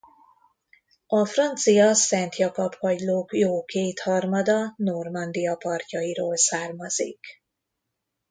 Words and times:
A 1.07 1.25
francia 1.25 1.93
Szent 1.93 2.35
Jakab-kagylók 2.35 3.33
jó 3.33 3.65
két 3.65 3.99
harmada 3.99 4.73
Normandia 4.77 5.55
partjairól 5.55 6.37
származik. 6.37 7.19